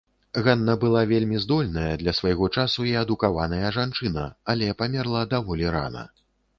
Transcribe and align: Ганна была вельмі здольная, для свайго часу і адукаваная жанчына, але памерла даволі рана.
Ганна 0.45 0.73
была 0.83 1.01
вельмі 1.11 1.37
здольная, 1.43 1.91
для 2.03 2.15
свайго 2.21 2.49
часу 2.57 2.87
і 2.95 2.97
адукаваная 3.05 3.69
жанчына, 3.79 4.27
але 4.53 4.75
памерла 4.85 5.21
даволі 5.37 5.75
рана. 5.79 6.03